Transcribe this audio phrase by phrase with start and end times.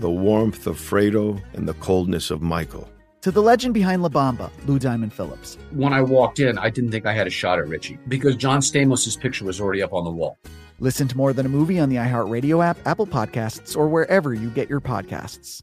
[0.00, 2.88] the warmth of Fredo, and the coldness of Michael
[3.26, 5.58] to the legend behind La Bamba, Lou Diamond Phillips.
[5.72, 8.60] When I walked in, I didn't think I had a shot at Richie because John
[8.60, 10.38] Stamos' picture was already up on the wall.
[10.78, 14.48] Listen to More Than a Movie on the iHeartRadio app, Apple Podcasts, or wherever you
[14.50, 15.60] get your podcasts.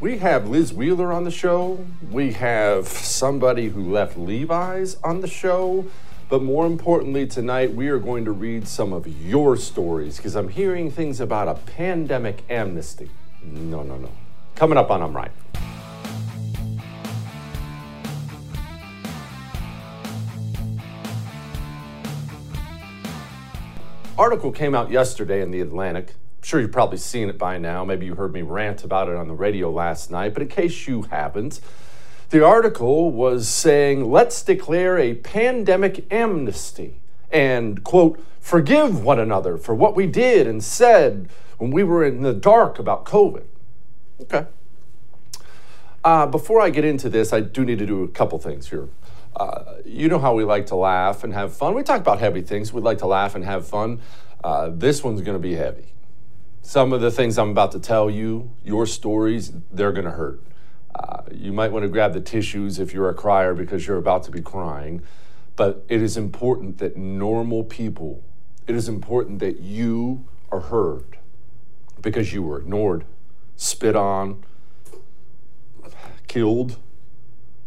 [0.00, 1.84] We have Liz Wheeler on the show.
[2.10, 5.84] We have somebody who left Levi's on the show.
[6.34, 10.48] But more importantly, tonight we are going to read some of your stories because I'm
[10.48, 13.08] hearing things about a pandemic amnesty.
[13.40, 14.10] No, no, no.
[14.56, 15.30] Coming up on I'm Right.
[24.18, 26.08] Article came out yesterday in The Atlantic.
[26.08, 27.84] I'm sure you've probably seen it by now.
[27.84, 30.88] Maybe you heard me rant about it on the radio last night, but in case
[30.88, 31.60] you haven't,
[32.34, 37.00] the article was saying, let's declare a pandemic amnesty
[37.30, 41.28] and, quote, forgive one another for what we did and said
[41.58, 43.44] when we were in the dark about COVID.
[44.22, 44.46] Okay.
[46.02, 48.88] Uh, before I get into this, I do need to do a couple things here.
[49.36, 51.76] Uh, you know how we like to laugh and have fun.
[51.76, 52.72] We talk about heavy things.
[52.72, 54.00] We like to laugh and have fun.
[54.42, 55.92] Uh, this one's going to be heavy.
[56.62, 60.42] Some of the things I'm about to tell you, your stories, they're going to hurt.
[60.94, 64.22] Uh, you might want to grab the tissues if you're a crier because you're about
[64.24, 65.02] to be crying.
[65.56, 68.22] But it is important that normal people,
[68.66, 71.18] it is important that you are heard
[72.00, 73.04] because you were ignored,
[73.56, 74.44] spit on,
[76.28, 76.78] killed,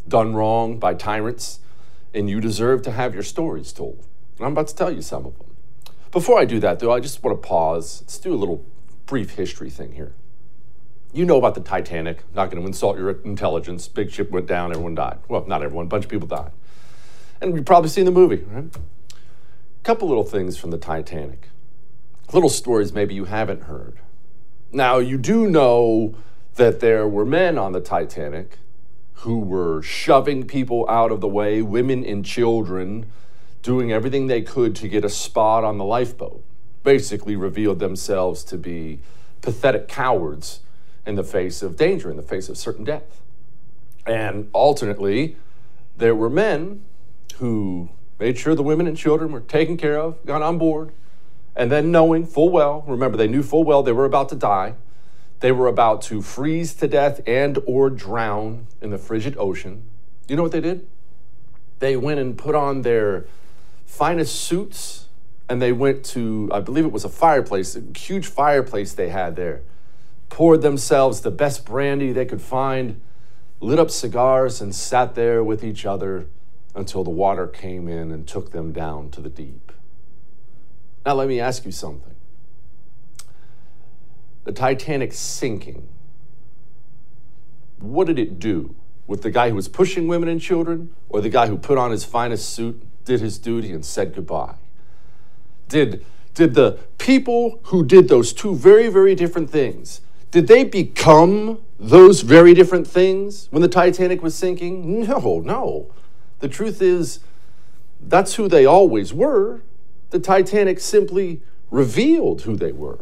[0.07, 1.59] done wrong by tyrants,
[2.13, 4.05] and you deserve to have your stories told.
[4.38, 5.55] And I'm about to tell you some of them.
[6.11, 8.01] Before I do that, though, I just want to pause.
[8.01, 8.65] Let's do a little
[9.05, 10.13] brief history thing here.
[11.17, 12.23] You know about the Titanic.
[12.35, 13.88] Not going to insult your intelligence.
[13.88, 15.18] Big ship went down, everyone died.
[15.27, 16.51] Well, not everyone, a bunch of people died.
[17.42, 18.65] And you've probably seen the movie, right?
[18.65, 21.50] A couple little things from the Titanic.
[22.33, 23.97] Little stories maybe you haven't heard.
[24.71, 26.13] Now, you do know
[26.53, 28.59] that there were men on the Titanic
[29.13, 33.12] who were shoving people out of the way, women and children,
[33.63, 36.44] doing everything they could to get a spot on the lifeboat.
[36.83, 39.00] Basically, revealed themselves to be
[39.42, 40.59] pathetic cowards
[41.07, 43.21] in the face of danger, in the face of certain death.
[44.06, 45.38] And alternately,
[45.98, 46.83] there were men
[47.38, 47.89] who
[48.19, 50.92] made sure the women and children were taken care of, got on board,
[51.56, 54.75] and then knowing full well, remember, they knew full well they were about to die,
[55.39, 59.83] They were about to freeze to death and or drown in the frigid ocean.
[60.27, 60.88] You know what they did?
[61.80, 63.27] They went and put on their
[63.86, 65.07] finest suits
[65.48, 69.36] and they went to, I believe it was a fireplace, a huge fireplace they had
[69.36, 69.62] there.
[70.29, 73.01] Poured themselves the best brandy they could find,
[73.59, 76.27] lit up cigars, and sat there with each other
[76.75, 79.71] until the water came in and took them down to the deep.
[81.06, 82.15] Now, let me ask you something.
[84.44, 85.88] The Titanic sinking,
[87.80, 88.75] what did it do
[89.07, 91.91] with the guy who was pushing women and children or the guy who put on
[91.91, 94.56] his finest suit, did his duty, and said goodbye?
[95.69, 100.01] Did, did the people who did those two very, very different things,
[100.31, 105.01] did they become those very different things when the Titanic was sinking?
[105.07, 105.91] No, no.
[106.39, 107.19] The truth is,
[108.01, 109.62] that's who they always were.
[110.09, 111.41] The Titanic simply
[111.71, 113.00] revealed who they were.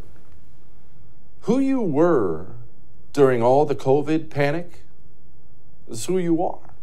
[1.42, 2.48] Who you were
[3.14, 4.82] during all the COVID panic
[5.88, 6.74] is who you are.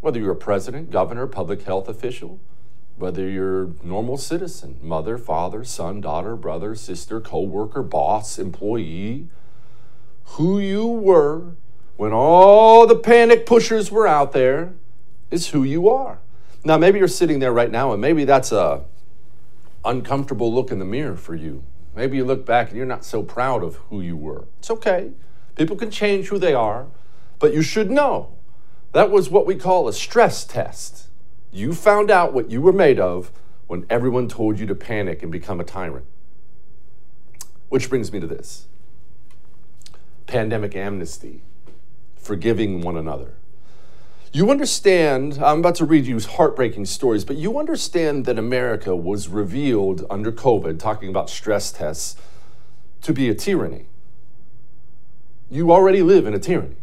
[0.00, 2.40] Whether you're a president, governor, public health official,
[2.96, 9.28] whether you're a normal citizen, mother, father, son, daughter, brother, sister, co-worker, boss, employee,
[10.24, 11.54] who you were
[11.96, 14.72] when all the panic pushers were out there
[15.30, 16.18] is who you are.
[16.64, 18.84] Now maybe you're sitting there right now and maybe that's a
[19.84, 21.64] uncomfortable look in the mirror for you.
[21.94, 24.46] Maybe you look back and you're not so proud of who you were.
[24.58, 25.12] It's okay.
[25.54, 26.86] People can change who they are,
[27.38, 28.34] but you should know
[28.92, 31.08] that was what we call a stress test.
[31.50, 33.32] You found out what you were made of
[33.66, 36.06] when everyone told you to panic and become a tyrant.
[37.68, 38.66] Which brings me to this
[40.32, 41.42] pandemic amnesty,
[42.16, 43.34] forgiving one another.
[44.32, 49.28] You understand, I'm about to read you heartbreaking stories, but you understand that America was
[49.28, 52.16] revealed under COVID, talking about stress tests,
[53.02, 53.84] to be a tyranny.
[55.50, 56.76] You already live in a tyranny.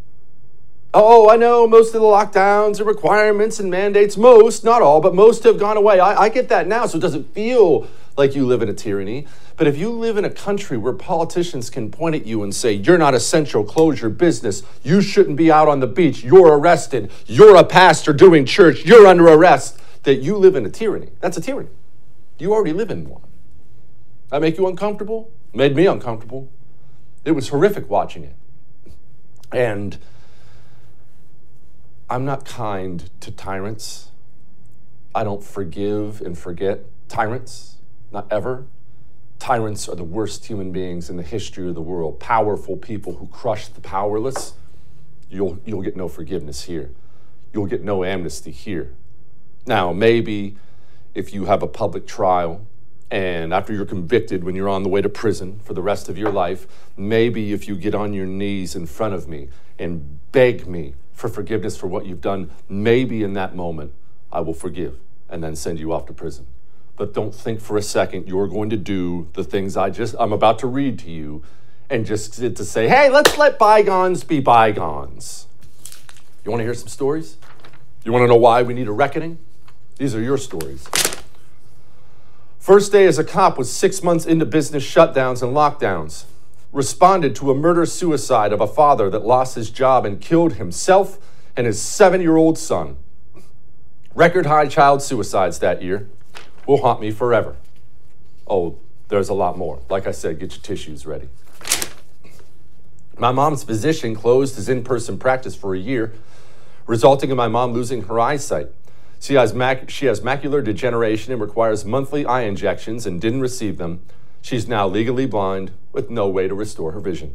[0.94, 5.12] Oh, I know most of the lockdowns and requirements and mandates, most, not all, but
[5.12, 5.98] most have gone away.
[5.98, 9.26] I, I get that now, so it doesn't feel like you live in a tyranny.
[9.56, 12.72] But if you live in a country where politicians can point at you and say,
[12.72, 17.10] you're not essential, close your business, you shouldn't be out on the beach, you're arrested,
[17.26, 21.10] you're a pastor doing church, you're under arrest, that you live in a tyranny.
[21.20, 21.70] That's a tyranny.
[22.38, 23.22] You already live in one.
[24.30, 25.30] That make you uncomfortable?
[25.52, 26.50] Made me uncomfortable.
[27.24, 28.36] It was horrific watching it.
[29.52, 29.98] And
[32.08, 34.10] I'm not kind to tyrants.
[35.14, 37.76] I don't forgive and forget tyrants,
[38.12, 38.66] not ever.
[39.38, 43.26] Tyrants are the worst human beings in the history of the world, powerful people who
[43.28, 44.52] crush the powerless.
[45.30, 46.90] You'll, you'll get no forgiveness here.
[47.52, 48.92] You'll get no amnesty here.
[49.66, 50.56] Now, maybe
[51.14, 52.66] if you have a public trial
[53.10, 56.18] and after you're convicted, when you're on the way to prison for the rest of
[56.18, 56.66] your life,
[56.96, 59.48] maybe if you get on your knees in front of me
[59.78, 63.92] and beg me for forgiveness for what you've done, maybe in that moment
[64.30, 64.98] I will forgive
[65.28, 66.46] and then send you off to prison
[67.00, 70.34] but don't think for a second you're going to do the things I just I'm
[70.34, 71.42] about to read to you
[71.88, 75.46] and just to say, "Hey, let's let bygones be bygones."
[76.44, 77.38] You want to hear some stories?
[78.04, 79.38] You want to know why we need a reckoning?
[79.96, 80.86] These are your stories.
[82.58, 86.24] First day as a cop was 6 months into business shutdowns and lockdowns.
[86.70, 91.18] Responded to a murder suicide of a father that lost his job and killed himself
[91.56, 92.98] and his 7-year-old son.
[94.14, 96.06] Record high child suicides that year
[96.70, 97.56] will haunt me forever.
[98.46, 99.80] Oh, there's a lot more.
[99.90, 101.28] Like I said, get your tissues ready.
[103.18, 106.12] My mom's physician closed his in person practice for a year,
[106.86, 108.68] resulting in my mom losing her eyesight.
[109.18, 113.76] She has, mac- she has macular degeneration and requires monthly eye injections and didn't receive
[113.76, 114.02] them.
[114.40, 117.34] She's now legally blind with no way to restore her vision.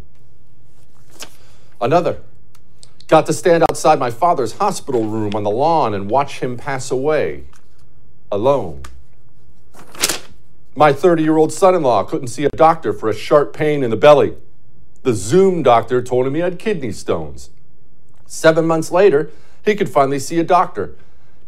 [1.82, 2.22] Another
[3.08, 6.90] got to stand outside my father's hospital room on the lawn and watch him pass
[6.90, 7.44] away
[8.32, 8.82] alone.
[10.78, 13.82] My 30 year old son in law couldn't see a doctor for a sharp pain
[13.82, 14.36] in the belly.
[15.04, 17.50] The Zoom doctor told him he had kidney stones.
[18.26, 19.32] Seven months later,
[19.64, 20.96] he could finally see a doctor,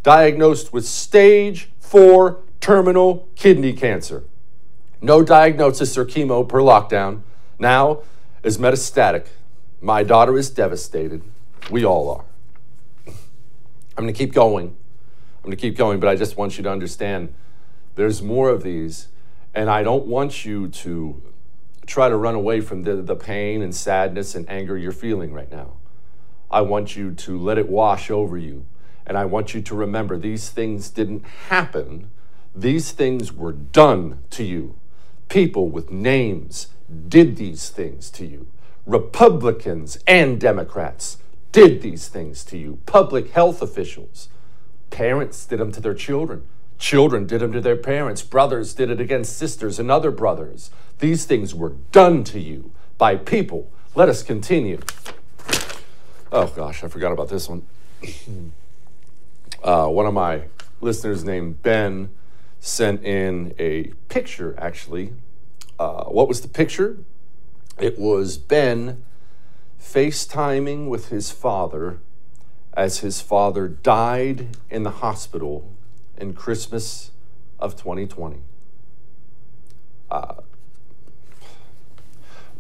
[0.01, 4.23] diagnosed with stage four terminal kidney cancer.
[5.01, 7.21] No diagnosis or chemo per lockdown.
[7.59, 8.03] Now
[8.43, 9.27] is metastatic.
[9.81, 11.21] My daughter is devastated.
[11.69, 12.25] We all are.
[13.97, 14.67] I'm going to keep going.
[14.67, 17.33] I'm going to keep going, but I just want you to understand
[17.95, 19.07] there's more of these
[19.57, 21.19] and I don't want you to
[21.87, 25.51] try to run away from the, the pain and sadness and anger you're feeling right
[25.51, 25.77] now.
[26.51, 28.67] I want you to let it wash over you.
[29.07, 32.11] And I want you to remember these things didn't happen,
[32.53, 34.75] these things were done to you.
[35.27, 36.67] People with names
[37.07, 38.45] did these things to you.
[38.85, 41.17] Republicans and Democrats
[41.51, 42.77] did these things to you.
[42.85, 44.29] Public health officials,
[44.91, 46.43] parents did them to their children.
[46.79, 48.21] Children did them to their parents.
[48.21, 50.69] Brothers did it against sisters and other brothers.
[50.99, 53.71] These things were done to you by people.
[53.95, 54.79] Let us continue.
[56.31, 57.65] Oh gosh, I forgot about this one.
[59.63, 60.43] uh, one of my
[60.81, 62.09] listeners named Ben
[62.59, 65.13] sent in a picture, actually.
[65.79, 66.99] Uh, what was the picture?
[67.79, 69.03] It was Ben
[69.81, 71.99] FaceTiming with his father
[72.73, 75.71] as his father died in the hospital
[76.17, 77.11] in Christmas
[77.59, 78.39] of 2020.
[80.09, 80.35] Uh,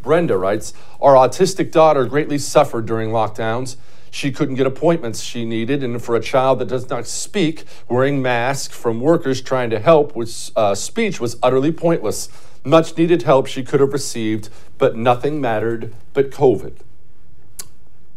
[0.01, 3.77] Brenda writes Our autistic daughter greatly suffered during lockdowns.
[4.09, 8.21] She couldn't get appointments she needed, and for a child that does not speak, wearing
[8.21, 12.29] masks from workers trying to help with uh, speech was utterly pointless.
[12.63, 16.77] Much needed help she could have received, but nothing mattered but COVID.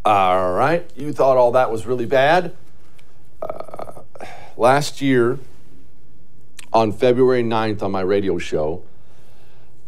[0.05, 2.57] All right, you thought all that was really bad?
[4.57, 5.39] Last year,
[6.73, 8.83] on February 9th, on my radio show,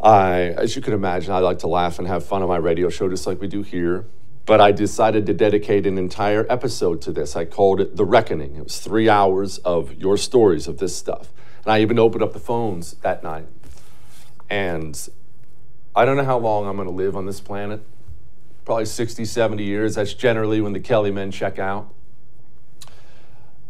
[0.00, 2.88] I, as you can imagine, I like to laugh and have fun on my radio
[2.88, 4.04] show, just like we do here.
[4.44, 7.36] But I decided to dedicate an entire episode to this.
[7.36, 8.56] I called it The Reckoning.
[8.56, 11.28] It was three hours of your stories of this stuff.
[11.64, 13.46] And I even opened up the phones that night.
[14.50, 15.08] And
[15.94, 17.80] I don't know how long I'm going to live on this planet.
[18.64, 19.94] Probably 60, 70 years.
[19.94, 21.92] That's generally when the Kelly men check out.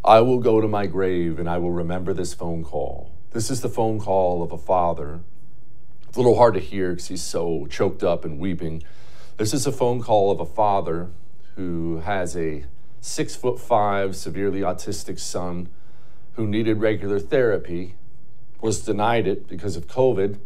[0.05, 3.13] I will go to my grave and I will remember this phone call.
[3.31, 5.21] This is the phone call of a father.
[6.09, 8.83] It's a little hard to hear because he's so choked up and weeping.
[9.37, 11.11] This is a phone call of a father
[11.55, 12.65] who has a
[13.01, 15.69] six foot five, severely autistic son
[16.33, 17.95] who needed regular therapy,
[18.61, 20.39] was denied it because of COVID,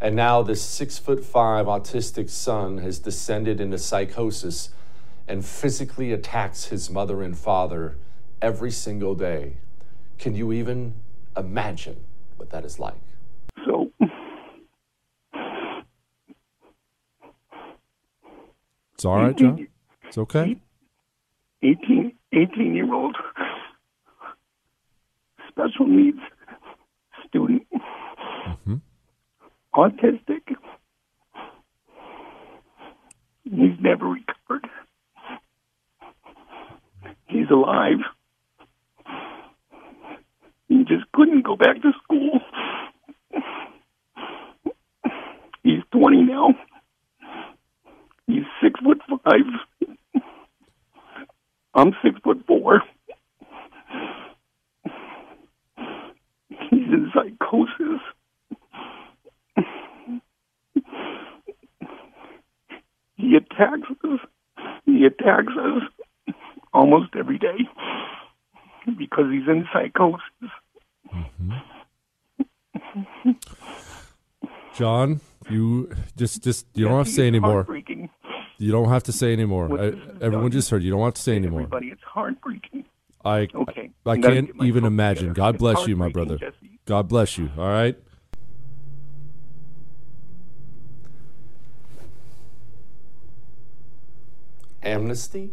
[0.00, 4.70] and now this six foot five autistic son has descended into psychosis
[5.28, 7.96] and physically attacks his mother and father
[8.42, 9.56] every single day.
[10.18, 10.94] Can you even
[11.36, 11.96] imagine
[12.36, 12.94] what that is like?
[13.64, 13.90] So,
[18.94, 19.66] It's all right, John.
[20.04, 20.58] It's okay.
[21.62, 23.14] 18, 18 year old
[25.48, 26.18] special needs
[27.26, 27.66] student,
[28.46, 28.80] Mhm.
[29.74, 30.56] autistic.
[33.44, 34.68] He's never recovered.
[37.26, 38.00] He's alive.
[40.68, 42.40] He just couldn't go back to school.
[45.62, 46.54] He's 20 now.
[48.26, 49.90] He's six foot five.
[51.74, 52.82] I'm six foot four.
[56.48, 58.00] He's in psychosis.
[63.16, 64.20] He attacks us.
[64.84, 65.82] He attacks us
[66.72, 67.58] almost every day
[68.98, 70.20] because he's in psychosis.
[71.14, 71.52] Mm-hmm.
[74.74, 77.66] John, you just just you don't have to say anymore.
[78.58, 79.78] You don't have to say anymore.
[79.80, 79.86] I,
[80.22, 80.90] everyone just heard you.
[80.90, 81.60] don't have to say anymore.
[81.60, 82.84] Everybody, it's heartbreaking.
[83.24, 85.28] I Okay, I, I I can't even imagine.
[85.28, 85.34] together.
[85.34, 86.36] God It's bless you, my brother.
[86.36, 86.78] Jesse.
[86.86, 87.50] God bless you.
[87.58, 87.96] All right.
[94.82, 95.50] Amnesty?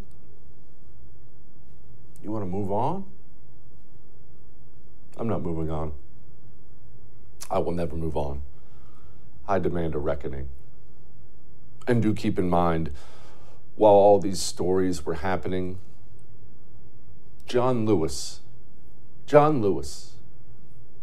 [2.22, 3.06] You want to move on?
[5.17, 5.93] I'm not moving on.
[7.50, 8.41] I will never move on.
[9.48, 10.50] I demand a reckoning.
[11.88, 12.91] And do keep in mind,
[13.75, 15.79] while all these stories were happening,
[17.46, 18.39] John Lewis,
[19.25, 20.13] John Lewis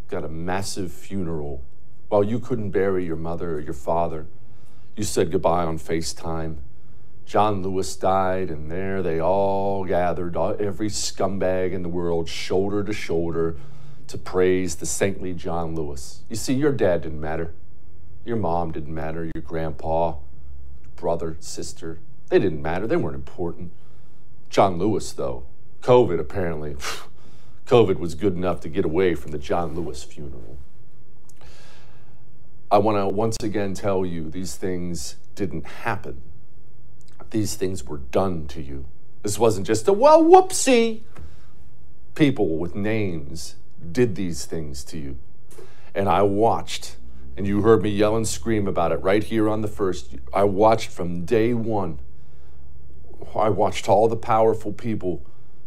[0.09, 1.63] got a massive funeral
[2.09, 4.27] while you couldn't bury your mother or your father.
[4.97, 6.57] You said goodbye on FaceTime.
[7.25, 12.93] John Lewis died, and there they all gathered, every scumbag in the world, shoulder to
[12.93, 13.57] shoulder,
[14.11, 16.23] to praise the saintly John Lewis.
[16.29, 17.55] You see, your dad didn't matter.
[18.25, 19.31] Your mom didn't matter.
[19.33, 20.17] Your grandpa,
[20.83, 22.89] your brother, sister, they didn't matter.
[22.89, 23.71] They weren't important.
[24.49, 25.45] John Lewis, though,
[25.83, 26.75] COVID apparently,
[27.67, 30.59] COVID was good enough to get away from the John Lewis funeral.
[32.69, 36.21] I want to once again tell you these things didn't happen.
[37.31, 38.87] These things were done to you.
[39.23, 41.03] This wasn't just a, well, whoopsie.
[42.17, 43.55] People with names
[43.93, 45.19] did these things to you.
[45.95, 46.97] And I watched,
[47.37, 50.17] and you heard me yell and scream about it right here on the first.
[50.33, 51.99] I watched from day one.
[53.35, 55.23] I watched all the powerful people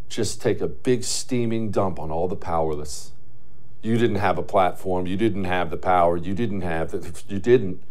[0.10, 3.12] just take a big steaming dump on all the powerless.
[3.82, 5.08] You didn't have a platform.
[5.08, 6.17] You didn't have the power.
[6.17, 7.82] You didn't have the, you didn't.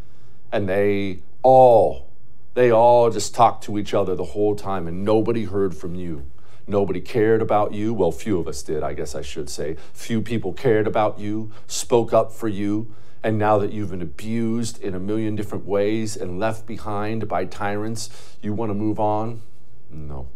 [0.50, 2.08] And they all
[2.54, 6.26] They all just talked to each other the whole time, and nobody heard from you.
[6.66, 7.92] Nobody cared about you.
[7.92, 9.76] Well, few of us did, I guess I should say.
[9.92, 12.94] Few people cared about you, spoke up for you.
[13.24, 17.44] And now that you've been abused in a million different ways and left behind by
[17.44, 18.10] tyrants,
[18.42, 19.42] you want to move on?
[19.90, 20.26] No.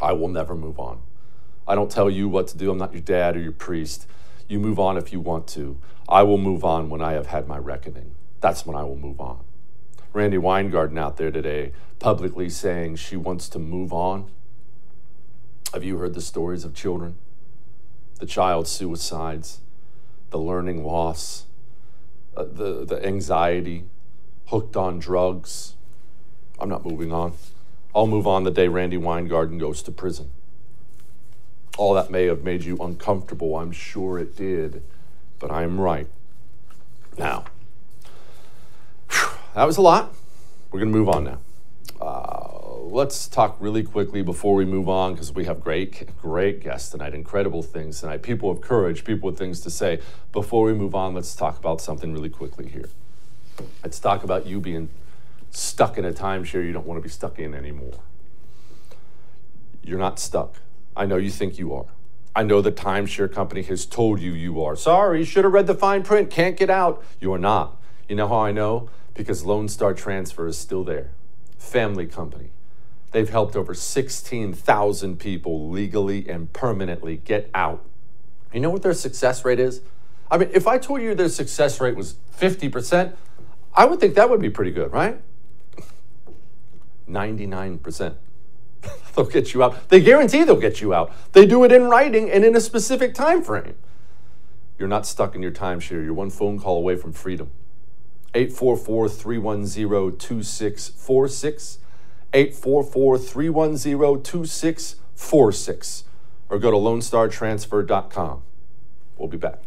[0.00, 1.00] I will never move on.
[1.66, 2.70] I don't tell you what to do.
[2.70, 4.06] I'm not your dad or your priest.
[4.48, 5.78] You move on if you want to.
[6.08, 8.14] I will move on when I have had my reckoning.
[8.40, 9.42] That's when I will move on.
[10.12, 14.30] Randi Weingarten out there today publicly saying she wants to move on.
[15.72, 17.16] Have you heard the stories of children?
[18.18, 19.60] The child suicides,
[20.30, 21.46] the learning loss,
[22.36, 23.84] uh, the, the anxiety,
[24.46, 25.74] hooked on drugs.
[26.58, 27.34] I'm not moving on.
[27.94, 30.30] I'll move on the day Randi Weingarten goes to prison.
[31.78, 33.56] All that may have made you uncomfortable.
[33.56, 34.82] I'm sure it did,
[35.38, 36.06] but I'm right.
[37.18, 37.44] Now,
[39.54, 40.14] that was a lot.
[40.70, 41.38] We're going to move on now.
[42.00, 42.35] Uh,
[42.96, 47.12] let's talk really quickly before we move on because we have great, great guests tonight,
[47.12, 50.00] incredible things tonight, people of courage, people with things to say.
[50.32, 52.88] Before we move on, let's talk about something really quickly here.
[53.82, 54.88] Let's talk about you being
[55.50, 58.00] stuck in a timeshare you don't want to be stuck in anymore.
[59.82, 60.54] You're not stuck.
[60.96, 61.84] I know you think you are.
[62.34, 64.74] I know the timeshare company has told you you are.
[64.74, 67.04] Sorry, should have read the fine print, can't get out.
[67.20, 67.76] You are not.
[68.08, 68.88] You know how I know?
[69.12, 71.10] Because Lone Star Transfer is still there.
[71.58, 72.52] Family company.
[73.16, 77.82] They've helped over 16,000 people legally and permanently get out.
[78.52, 79.80] You know what their success rate is?
[80.30, 83.14] I mean, if I told you their success rate was 50%,
[83.72, 85.18] I would think that would be pretty good, right?
[87.08, 88.16] 99%.
[89.16, 89.88] they'll get you out.
[89.88, 91.10] They guarantee they'll get you out.
[91.32, 93.76] They do it in writing and in a specific time frame.
[94.78, 96.04] You're not stuck in your timeshare.
[96.04, 97.50] You're one phone call away from freedom.
[98.34, 101.78] 844 310 2646.
[102.32, 106.04] 844 310 2646.
[106.48, 108.42] Or go to LoneStarTransfer.com.
[109.16, 109.62] We'll be back.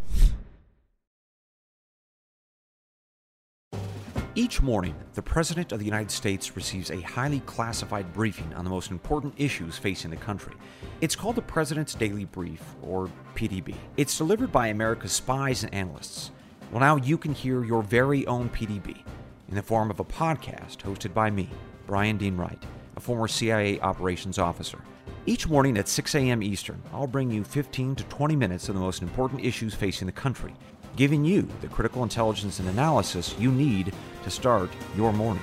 [4.36, 8.69] Each morning, the President of the United States receives a highly classified briefing on the
[8.69, 10.54] most important issues facing the country.
[11.02, 13.76] It's called the President's Daily Brief, or PDB.
[13.98, 16.32] It's delivered by America's spies and analysts.
[16.72, 19.02] Well, now you can hear your very own PDB
[19.50, 21.50] in the form of a podcast hosted by me,
[21.89, 22.62] Brian Dean Wright,
[22.97, 24.78] a former CIA operations officer.
[25.25, 26.43] Each morning at 6 a.m.
[26.43, 30.12] Eastern, I'll bring you 15 to 20 minutes of the most important issues facing the
[30.12, 30.54] country,
[30.95, 33.91] giving you the critical intelligence and analysis you need
[34.23, 35.41] to start your morning.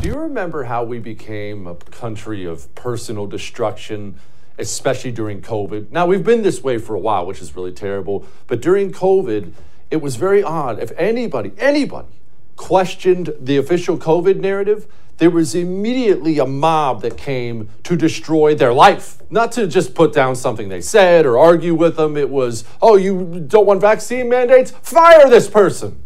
[0.00, 4.16] Do you remember how we became a country of personal destruction,
[4.58, 5.90] especially during COVID?
[5.90, 9.52] Now, we've been this way for a while, which is really terrible, but during COVID,
[9.90, 10.78] it was very odd.
[10.80, 12.08] If anybody, anybody
[12.56, 14.86] questioned the official COVID narrative,
[15.18, 19.22] there was immediately a mob that came to destroy their life.
[19.30, 22.16] Not to just put down something they said or argue with them.
[22.16, 24.72] It was, oh, you don't want vaccine mandates?
[24.72, 26.02] Fire this person.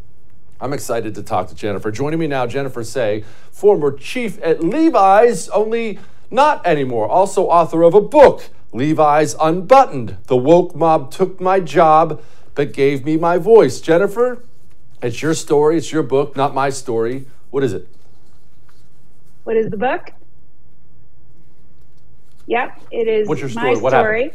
[0.60, 1.90] I'm excited to talk to Jennifer.
[1.90, 5.98] Joining me now, Jennifer Sey, former chief at Levi's, only
[6.30, 7.08] not anymore.
[7.08, 10.16] Also, author of a book, Levi's Unbuttoned.
[10.26, 12.22] The woke mob took my job,
[12.54, 13.80] but gave me my voice.
[13.80, 14.42] Jennifer,
[15.02, 17.26] it's your story, it's your book, not my story.
[17.50, 17.88] What is it?
[19.44, 20.12] What is the book?
[22.46, 23.80] Yep, it is What's your my story?
[23.80, 24.32] What story.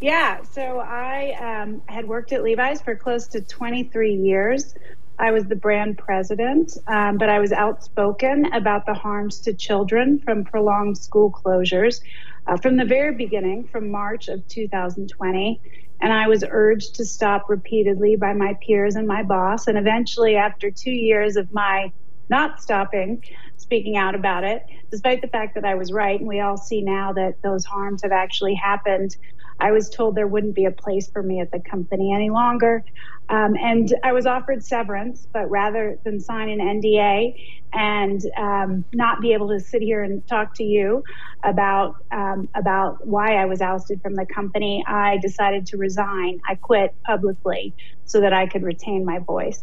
[0.00, 4.74] Yeah, so I um, had worked at Levi's for close to 23 years.
[5.18, 10.20] I was the brand president, um, but I was outspoken about the harms to children
[10.24, 12.00] from prolonged school closures
[12.46, 15.60] uh, from the very beginning, from March of 2020.
[16.00, 19.66] And I was urged to stop repeatedly by my peers and my boss.
[19.66, 21.90] And eventually, after two years of my
[22.28, 23.22] not stopping,
[23.56, 26.82] speaking out about it, despite the fact that I was right, and we all see
[26.82, 29.16] now that those harms have actually happened.
[29.58, 32.84] I was told there wouldn't be a place for me at the company any longer.
[33.28, 37.34] Um, and I was offered severance, but rather than sign an NDA
[37.72, 41.02] and um, not be able to sit here and talk to you
[41.44, 46.38] about um, about why I was ousted from the company, I decided to resign.
[46.48, 49.62] I quit publicly so that I could retain my voice.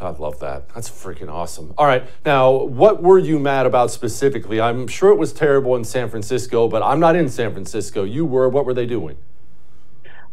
[0.00, 0.68] I love that.
[0.74, 1.74] That's freaking awesome.
[1.76, 2.04] All right.
[2.24, 4.60] Now, what were you mad about specifically?
[4.60, 8.04] I'm sure it was terrible in San Francisco, but I'm not in San Francisco.
[8.04, 8.48] You were.
[8.48, 9.16] What were they doing?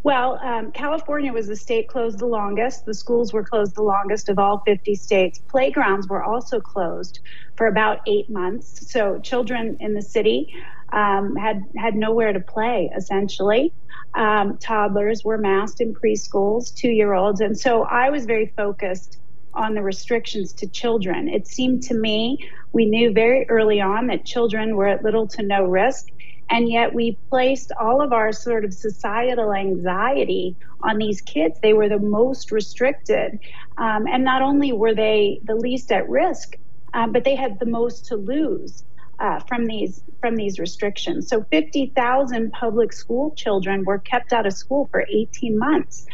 [0.03, 2.85] Well, um, California was the state closed the longest.
[2.85, 5.39] The schools were closed the longest of all 50 states.
[5.49, 7.19] Playgrounds were also closed
[7.55, 8.89] for about eight months.
[8.89, 10.53] So children in the city
[10.93, 13.73] um, had had nowhere to play essentially.
[14.13, 17.41] um, toddlers were masked in preschools, two year olds.
[17.41, 19.17] And so I was very focused
[19.57, 21.27] on the restrictions to children.
[21.27, 25.43] It seemed to me we knew very early on that children were at little to
[25.43, 26.07] no risk.
[26.49, 31.59] And yet we placed all of our sort of societal anxiety on these kids.
[31.61, 33.39] They were the most restricted.
[33.77, 36.55] Um, and not only were they the least at risk,
[36.93, 38.83] uh, but they had the most to lose.
[39.19, 41.27] Uh, from these from these restrictions.
[41.27, 46.05] So 50,000 public school children were kept out of school for 18 months.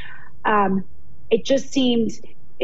[0.46, 0.86] Um,
[1.30, 2.12] it just seemed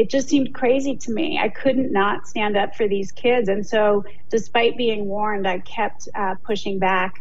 [0.00, 1.38] it just seemed crazy to me.
[1.38, 6.08] I couldn't not stand up for these kids, and so despite being warned, I kept
[6.14, 7.12] uh, pushing back.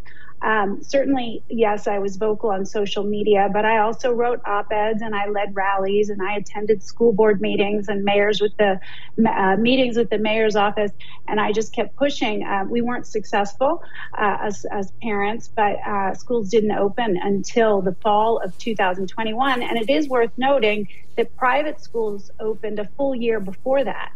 [0.41, 5.01] Um, certainly, yes, I was vocal on social media, but I also wrote op eds
[5.01, 8.79] and I led rallies and I attended school board meetings and mayors with the
[9.27, 10.91] uh, meetings with the mayor's office.
[11.27, 12.43] And I just kept pushing.
[12.43, 13.81] Uh, we weren't successful
[14.17, 19.61] uh, as, as parents, but uh, schools didn't open until the fall of 2021.
[19.61, 24.11] And it is worth noting that private schools opened a full year before that.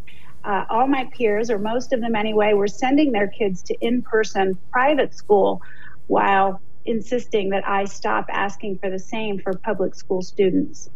[0.46, 4.02] Uh, all my peers, or most of them anyway, were sending their kids to in
[4.02, 5.62] person private school
[6.08, 10.90] while insisting that I stop asking for the same for public school students.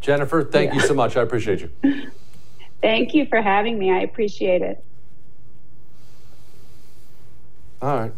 [0.00, 0.80] Jennifer, thank yeah.
[0.80, 1.16] you so much.
[1.16, 1.70] I appreciate you.
[2.82, 3.90] thank you for having me.
[3.90, 4.84] I appreciate it.
[7.82, 8.12] All right.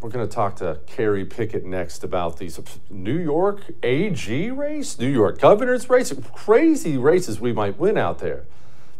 [0.00, 5.08] We're going to talk to Kerry Picket next about these New York AG race, New
[5.08, 8.44] York governor's race, crazy races we might win out there.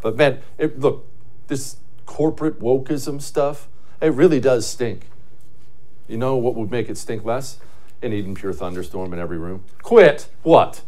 [0.00, 1.06] But man, it, look,
[1.46, 3.68] this corporate wokeism stuff,
[4.00, 5.06] it really does stink.
[6.08, 7.58] You know what would make it stink less?
[8.02, 9.64] An Eden Pure thunderstorm in every room.
[9.82, 10.28] Quit.
[10.42, 10.82] What?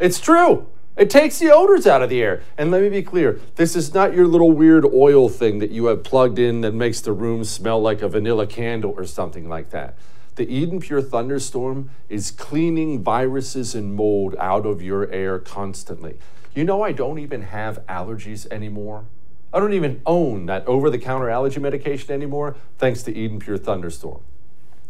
[0.00, 0.66] It's true.
[0.96, 2.42] It takes the odors out of the air.
[2.58, 5.86] And let me be clear this is not your little weird oil thing that you
[5.86, 9.70] have plugged in that makes the room smell like a vanilla candle or something like
[9.70, 9.96] that.
[10.34, 16.18] The Eden Pure thunderstorm is cleaning viruses and mold out of your air constantly.
[16.54, 19.04] You know, I don't even have allergies anymore.
[19.52, 23.58] I don't even own that over the counter allergy medication anymore, thanks to Eden Pure
[23.58, 24.22] Thunderstorm.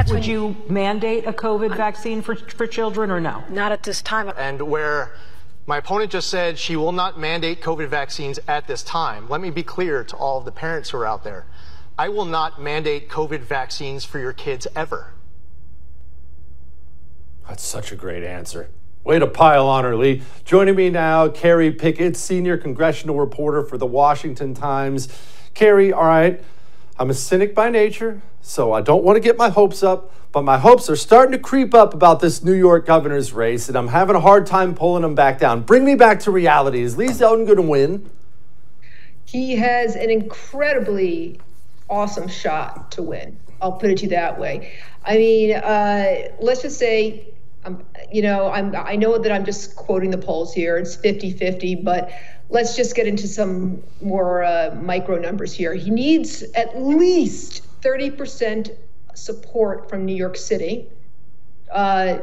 [0.00, 3.44] That's Would you mandate a COVID vaccine for, for children or no?
[3.50, 4.32] Not at this time.
[4.38, 5.12] And where
[5.66, 9.50] my opponent just said she will not mandate COVID vaccines at this time, let me
[9.50, 11.44] be clear to all of the parents who are out there.
[11.98, 15.12] I will not mandate COVID vaccines for your kids ever.
[17.46, 18.70] That's such a great answer.
[19.04, 20.22] Way to pile on her, Lee.
[20.46, 25.08] Joining me now, Kerry Picket, senior congressional reporter for the Washington Times.
[25.52, 26.42] Kerry, all right,
[27.00, 30.42] I'm a cynic by nature so I don't want to get my hopes up, but
[30.42, 33.88] my hopes are starting to creep up about this New York governor's race, and I'm
[33.88, 35.62] having a hard time pulling them back down.
[35.62, 36.82] Bring me back to reality.
[36.82, 38.10] Is Lee Zeldin going to win?
[39.24, 41.40] He has an incredibly
[41.88, 43.38] awesome shot to win.
[43.62, 44.70] I'll put it to you that way.
[45.02, 47.28] I mean, uh, let's just say,
[47.64, 47.82] um,
[48.12, 50.76] you know, I'm, I know that I'm just quoting the polls here.
[50.76, 52.10] It's 50 50, but
[52.50, 55.72] let's just get into some more uh, micro numbers here.
[55.72, 58.76] He needs at least 30%
[59.14, 60.88] support from New York City,
[61.72, 62.18] uh,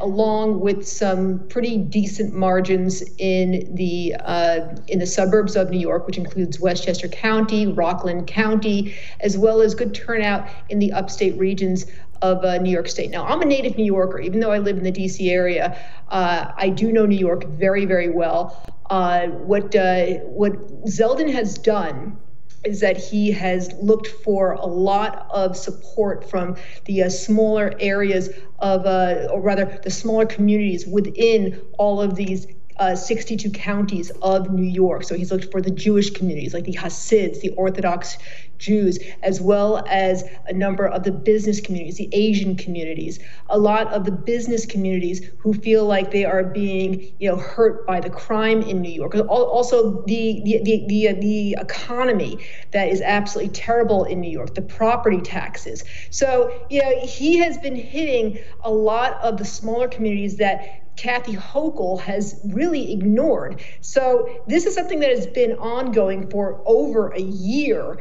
[0.00, 6.06] along with some pretty decent margins in the uh, in the suburbs of New York,
[6.06, 11.86] which includes Westchester County, Rockland County, as well as good turnout in the upstate regions
[12.22, 13.10] of uh, New York State.
[13.10, 15.30] Now, I'm a native New Yorker, even though I live in the D.C.
[15.30, 15.78] area.
[16.08, 18.64] Uh, I do know New York very, very well.
[18.88, 20.52] Uh, what uh, what
[20.86, 22.18] Zeldin has done
[22.64, 28.30] is that he has looked for a lot of support from the uh, smaller areas
[28.58, 32.46] of, uh, or rather, the smaller communities within all of these
[32.76, 35.04] uh, 62 counties of New York.
[35.04, 38.18] So he's looked for the Jewish communities like the Hasids, the Orthodox
[38.58, 43.88] Jews, as well as a number of the business communities, the Asian communities, a lot
[43.92, 48.10] of the business communities who feel like they are being, you know, hurt by the
[48.10, 49.14] crime in New York.
[49.28, 52.38] Also, the the the the, uh, the economy
[52.72, 55.84] that is absolutely terrible in New York, the property taxes.
[56.10, 61.34] So, you know, he has been hitting a lot of the smaller communities that Kathy
[61.34, 63.60] Hochul has really ignored.
[63.80, 67.98] So this is something that has been ongoing for over a year,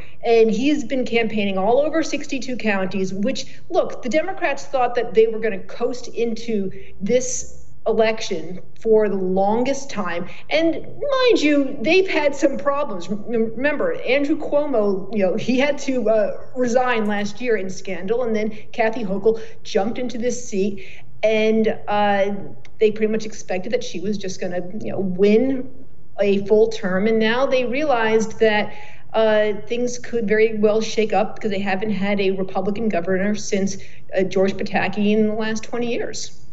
[0.49, 3.13] he's been campaigning all over 62 counties.
[3.13, 9.09] Which, look, the Democrats thought that they were going to coast into this election for
[9.09, 10.27] the longest time.
[10.49, 13.09] And mind you, they've had some problems.
[13.09, 18.35] Remember, Andrew Cuomo, you know, he had to uh, resign last year in scandal, and
[18.35, 20.85] then Kathy Hochul jumped into this seat,
[21.21, 22.31] and uh,
[22.79, 25.69] they pretty much expected that she was just going to, you know, win
[26.19, 27.07] a full term.
[27.07, 28.73] And now they realized that.
[29.13, 33.77] Uh, things could very well shake up because they haven't had a Republican governor since
[34.17, 36.43] uh, George Pataki in the last 20 years.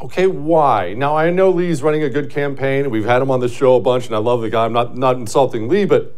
[0.00, 0.94] Okay, why?
[0.94, 3.80] Now I know Lee's running a good campaign, we've had him on the show a
[3.80, 4.64] bunch, and I love the guy.
[4.64, 6.16] I'm not not insulting Lee, but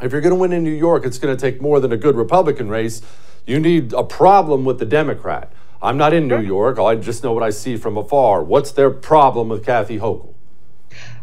[0.00, 1.96] if you're going to win in New York, it's going to take more than a
[1.96, 3.02] good Republican race.
[3.46, 5.52] You need a problem with the Democrat.
[5.80, 6.78] I'm not in New York.
[6.78, 8.42] I just know what I see from afar.
[8.42, 10.34] What's their problem with Kathy Hochul?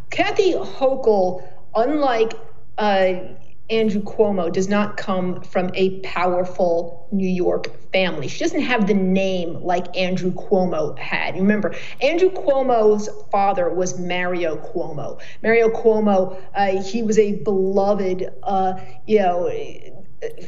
[0.10, 2.34] Kathy Hochul, unlike
[2.80, 3.36] uh,
[3.70, 8.28] Andrew Cuomo does not come from a powerful New York family.
[8.28, 11.36] She doesn't have the name like Andrew Cuomo had.
[11.36, 15.22] Remember, Andrew Cuomo's father was Mario Cuomo.
[15.44, 18.74] Mario Cuomo, uh, he was a beloved, uh,
[19.06, 19.48] you know,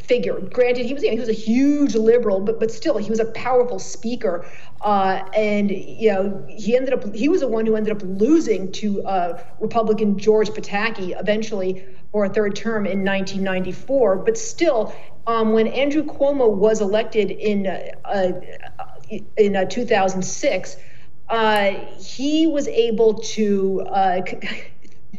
[0.03, 0.39] figure.
[0.39, 3.79] Granted, he was he was a huge liberal, but but still he was a powerful
[3.79, 4.45] speaker.
[4.81, 8.71] Uh, and you know he ended up he was the one who ended up losing
[8.73, 14.17] to uh, Republican George Pataki eventually for a third term in 1994.
[14.17, 14.93] But still,
[15.27, 18.31] um, when Andrew Cuomo was elected in uh, uh
[19.37, 20.77] in uh, 2006.
[21.29, 23.85] Uh, he was able to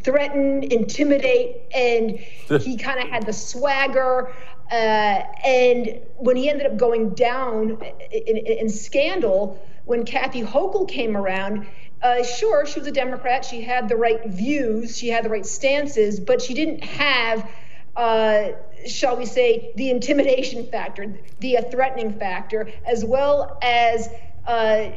[0.03, 2.19] threaten, intimidate, and
[2.61, 4.33] he kind of had the swagger.
[4.71, 7.79] Uh, and when he ended up going down
[8.11, 11.67] in, in, in scandal, when Kathy Hochul came around,
[12.03, 13.45] uh, sure, she was a Democrat.
[13.45, 17.49] She had the right views, she had the right stances, but she didn't have,
[17.95, 18.49] uh,
[18.87, 24.09] shall we say, the intimidation factor, the threatening factor, as well as,
[24.47, 24.91] uh,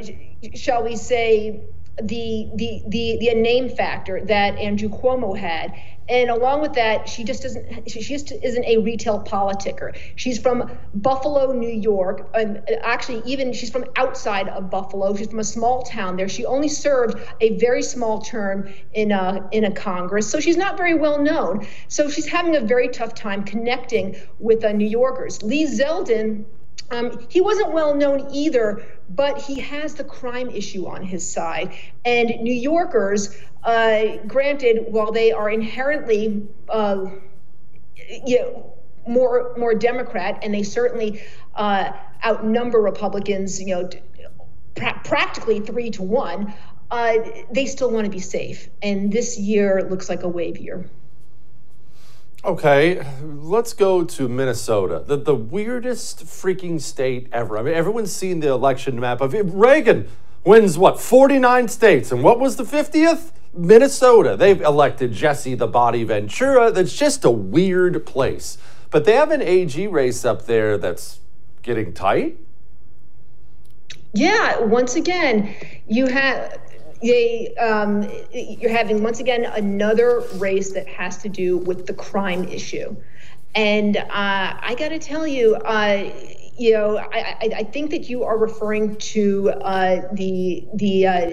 [0.55, 1.63] shall we say,
[2.01, 5.73] the the the the name factor that Andrew Cuomo had.
[6.07, 7.89] And along with that, she just doesn't.
[7.89, 9.97] She just isn't a retail politicker.
[10.15, 12.29] She's from Buffalo, New York.
[12.35, 15.15] And actually, even she's from outside of Buffalo.
[15.15, 16.29] She's from a small town there.
[16.29, 20.77] She only served a very small term in a in a Congress, so she's not
[20.77, 21.65] very well known.
[21.87, 25.41] So she's having a very tough time connecting with uh, New Yorkers.
[25.41, 26.45] Lee Zeldin
[26.91, 31.73] um, he wasn't well known either, but he has the crime issue on his side.
[32.03, 37.05] And New Yorkers, uh, granted, while they are inherently uh,
[38.25, 38.73] you know,
[39.07, 41.21] more more Democrat, and they certainly
[41.55, 41.91] uh,
[42.25, 43.89] outnumber Republicans, you know,
[44.75, 46.53] pra- practically three to one,
[46.91, 47.15] uh,
[47.51, 48.69] they still want to be safe.
[48.81, 50.89] And this year looks like a wave year.
[52.45, 57.57] Okay, let's go to Minnesota, the, the weirdest freaking state ever.
[57.57, 59.47] I mean, everyone's seen the election map of it.
[59.47, 60.07] Reagan
[60.43, 63.31] wins what, 49 states, and what was the 50th?
[63.51, 64.35] Minnesota.
[64.37, 66.69] They've elected Jesse the Body Ventura.
[66.69, 68.59] That's just a weird place.
[68.91, 71.21] But they have an AG race up there that's
[71.63, 72.37] getting tight.
[74.13, 75.55] Yeah, once again,
[75.87, 76.59] you have
[77.01, 82.45] they um, you're having once again another race that has to do with the crime
[82.45, 82.95] issue,
[83.53, 86.11] and uh, I got to tell you, uh,
[86.57, 91.31] you know, I, I, I, think that you are referring to uh, the the uh,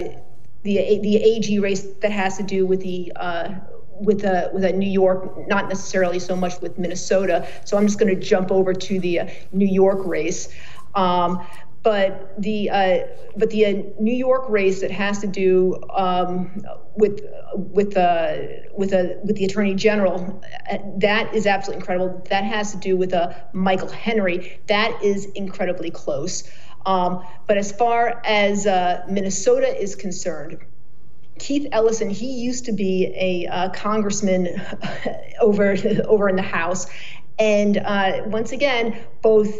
[0.63, 3.53] the the AG race that has to do with the uh,
[3.99, 7.47] with a with a New York, not necessarily so much with Minnesota.
[7.65, 10.49] So I'm just going to jump over to the uh, New York race.
[10.95, 11.45] Um,
[11.83, 12.99] but the uh,
[13.35, 16.63] but the uh, New York race that has to do um,
[16.95, 17.21] with
[17.55, 18.37] with uh,
[18.75, 20.41] with a with the Attorney General
[20.71, 22.23] uh, that is absolutely incredible.
[22.29, 24.61] That has to do with uh, Michael Henry.
[24.67, 26.49] That is incredibly close.
[26.85, 30.59] Um, but as far as uh, Minnesota is concerned.
[31.39, 34.61] Keith Ellison, he used to be a uh, congressman
[35.41, 36.85] over over in the House,
[37.39, 39.59] and uh, once again, both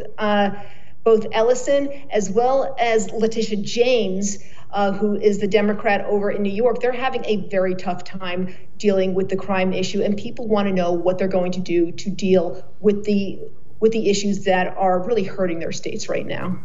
[1.03, 4.39] both Ellison as well as Letitia James,
[4.71, 8.55] uh, who is the Democrat over in New York, they're having a very tough time
[8.77, 11.91] dealing with the crime issue, and people want to know what they're going to do
[11.91, 13.39] to deal with the
[13.79, 16.57] with the issues that are really hurting their states right now.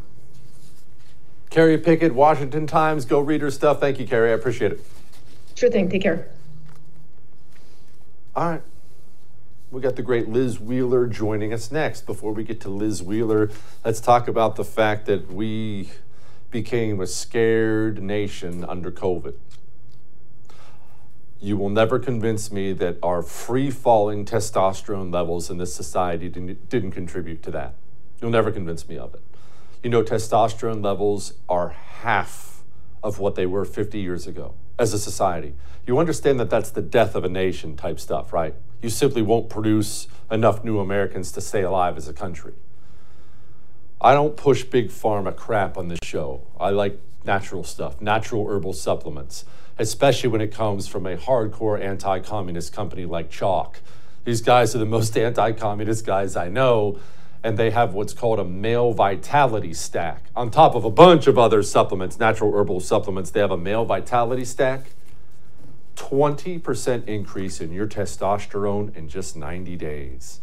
[1.50, 3.04] Kerry Picket, Washington Times.
[3.04, 3.80] Go read her stuff.
[3.80, 4.30] Thank you, Kerry.
[4.30, 4.80] I appreciate it.
[5.56, 5.88] Sure thing.
[5.88, 6.28] Take care.
[8.36, 8.62] All right.
[9.70, 12.06] We got the great Liz Wheeler joining us next.
[12.06, 13.50] Before we get to Liz Wheeler,
[13.84, 15.90] let's talk about the fact that we
[16.50, 19.34] became a scared nation under COVID.
[21.38, 26.70] You will never convince me that our free falling testosterone levels in this society didn't,
[26.70, 27.74] didn't contribute to that.
[28.22, 29.22] You'll never convince me of it.
[29.82, 32.62] You know, testosterone levels are half
[33.02, 35.52] of what they were 50 years ago as a society.
[35.86, 38.54] You understand that that's the death of a nation type stuff, right?
[38.80, 42.54] You simply won't produce enough new Americans to stay alive as a country.
[44.00, 46.42] I don't push big pharma crap on this show.
[46.60, 49.44] I like natural stuff, natural herbal supplements,
[49.76, 53.76] especially when it comes from a hardcore anti communist company like Choq.
[54.24, 57.00] These guys are the most anti communist guys I know,
[57.42, 60.30] and they have what's called a male vitality stack.
[60.36, 63.84] On top of a bunch of other supplements, natural herbal supplements, they have a male
[63.84, 64.90] vitality stack.
[65.98, 70.40] 20% increase in your testosterone in just 90 days.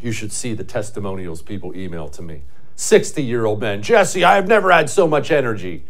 [0.00, 2.44] You should see the testimonials people email to me.
[2.74, 3.82] 60 year old men.
[3.82, 5.84] Jesse, I have never had so much energy.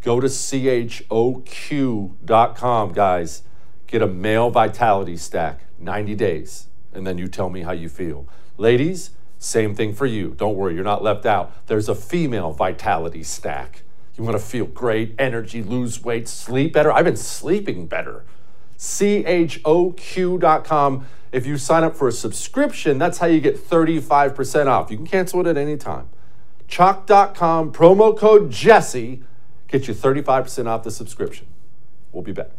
[0.00, 1.12] Go to choq.com,
[2.92, 3.42] guys.
[3.86, 8.26] Get a male vitality stack, 90 days, and then you tell me how you feel.
[8.56, 10.30] Ladies, same thing for you.
[10.30, 11.66] Don't worry, you're not left out.
[11.66, 13.82] There's a female vitality stack.
[14.16, 16.90] You want to feel great, energy, lose weight, sleep better.
[16.90, 18.24] I've been sleeping better.
[18.78, 19.46] CHOQ.com.
[21.32, 24.90] If you sign up for a subscription, that's how you get 35% off.
[24.90, 26.08] You can cancel it at any time.
[26.68, 29.22] Choq.com, promo code Jesse,
[29.68, 31.46] get you 35% off the subscription.
[32.12, 32.50] We'll be back.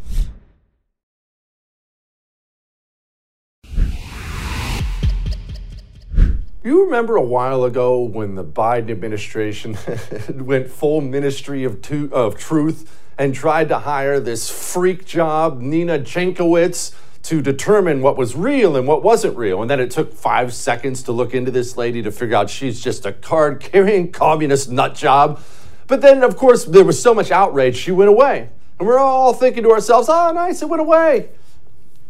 [6.68, 9.78] You remember a while ago when the Biden administration
[10.46, 15.98] went full ministry of, to- of truth and tried to hire this freak job, Nina
[15.98, 19.62] Jankowicz, to determine what was real and what wasn't real.
[19.62, 22.82] And then it took five seconds to look into this lady to figure out she's
[22.82, 25.42] just a card carrying communist nut job.
[25.88, 28.50] But then, of course, there was so much outrage, she went away.
[28.78, 31.30] And we're all thinking to ourselves, oh, nice, it went away.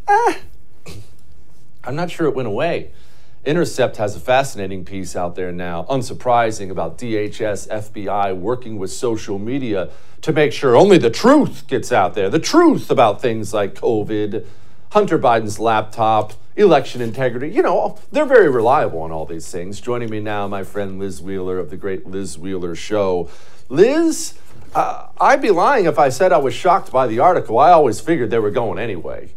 [0.08, 0.40] Ah,
[1.84, 2.92] I'm not sure it went away.
[3.46, 9.40] Intercept has a fascinating piece out there now, unsurprising, about DHS, FBI working with social
[9.40, 9.90] media
[10.22, 12.30] to make sure only the truth gets out there.
[12.30, 14.46] The truth about things like COVID,
[14.92, 17.50] Hunter Biden's laptop, election integrity.
[17.50, 19.80] You know, they're very reliable on all these things.
[19.80, 23.30] Joining me now, my friend Liz Wheeler of the Great Liz Wheeler Show.
[23.70, 24.34] Liz,
[24.76, 27.60] uh, I'd be lying if I said I was shocked by the article.
[27.60, 29.30] I always figured they were going anyway.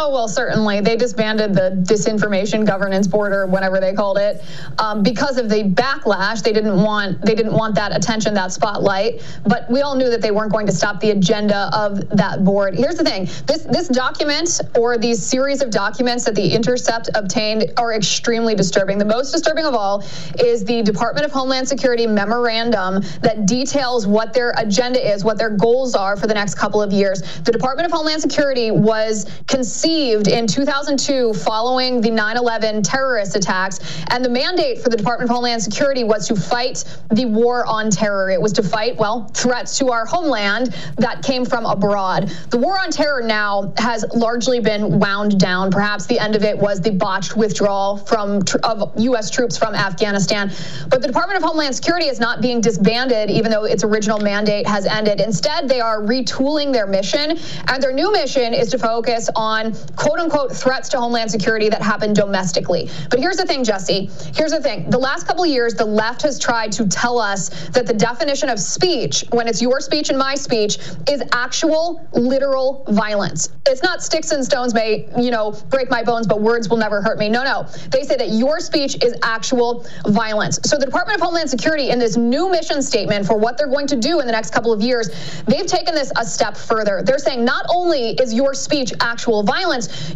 [0.00, 0.80] Oh, well, certainly.
[0.80, 4.44] They disbanded the disinformation governance board or whatever they called it
[4.78, 6.40] um, because of the backlash.
[6.40, 9.20] They didn't want they didn't want that attention, that spotlight.
[9.44, 12.76] But we all knew that they weren't going to stop the agenda of that board.
[12.76, 17.72] Here's the thing: this this document or these series of documents that the Intercept obtained
[17.76, 18.98] are extremely disturbing.
[18.98, 20.04] The most disturbing of all
[20.38, 25.50] is the Department of Homeland Security memorandum that details what their agenda is, what their
[25.50, 27.20] goals are for the next couple of years.
[27.40, 34.04] The Department of Homeland Security was conceived in 2002 following the 9 11 terrorist attacks.
[34.10, 37.90] And the mandate for the Department of Homeland Security was to fight the war on
[37.90, 38.28] terror.
[38.28, 42.28] It was to fight, well, threats to our homeland that came from abroad.
[42.50, 45.70] The war on terror now has largely been wound down.
[45.70, 49.30] Perhaps the end of it was the botched withdrawal from of U.S.
[49.30, 50.52] troops from Afghanistan.
[50.90, 54.66] But the Department of Homeland Security is not being disbanded, even though its original mandate
[54.66, 55.18] has ended.
[55.20, 60.18] Instead, they are retooling their mission, and their new mission is to focus on quote
[60.18, 62.88] unquote threats to homeland security that happen domestically.
[63.10, 64.10] But here's the thing, Jesse.
[64.34, 64.88] Here's the thing.
[64.90, 68.48] The last couple of years, the left has tried to tell us that the definition
[68.48, 73.50] of speech, when it's your speech and my speech, is actual literal violence.
[73.66, 77.02] It's not sticks and stones may, you know, break my bones, but words will never
[77.02, 77.28] hurt me.
[77.28, 77.66] No, no.
[77.90, 80.58] They say that your speech is actual violence.
[80.64, 83.86] So the Department of Homeland Security, in this new mission statement for what they're going
[83.88, 85.10] to do in the next couple of years,
[85.46, 87.02] they've taken this a step further.
[87.04, 89.67] They're saying not only is your speech actual violence,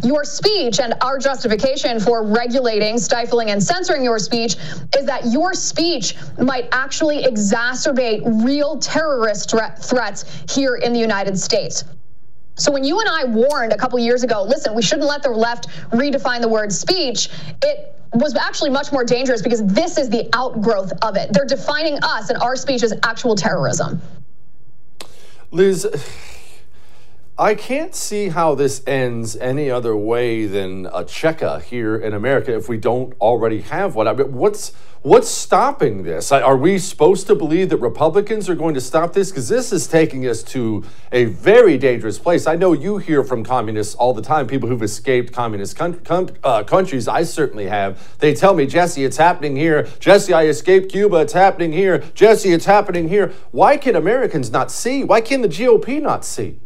[0.03, 4.55] your speech and our justification for regulating, stifling, and censoring your speech
[4.97, 11.37] is that your speech might actually exacerbate real terrorist threat threats here in the United
[11.37, 11.83] States.
[12.55, 15.29] So when you and I warned a couple years ago, listen, we shouldn't let the
[15.29, 17.29] left redefine the word speech,
[17.63, 21.33] it was actually much more dangerous because this is the outgrowth of it.
[21.33, 24.01] They're defining us and our speech as actual terrorism.
[25.51, 25.87] Liz,
[27.37, 32.55] I can't see how this ends any other way than a cheka here in America
[32.55, 34.07] if we don't already have one.
[34.07, 34.71] I mean, what's
[35.01, 36.31] what's stopping this?
[36.31, 39.31] Are we supposed to believe that Republicans are going to stop this?
[39.31, 42.45] Because this is taking us to a very dangerous place.
[42.45, 46.63] I know you hear from communists all the time, people who've escaped communist con- uh,
[46.63, 47.07] countries.
[47.07, 48.15] I certainly have.
[48.19, 49.87] They tell me, Jesse, it's happening here.
[49.99, 51.21] Jesse, I escaped Cuba.
[51.21, 51.97] It's happening here.
[52.13, 53.33] Jesse, it's happening here.
[53.49, 55.03] Why can Americans not see?
[55.03, 56.59] Why can the GOP not see?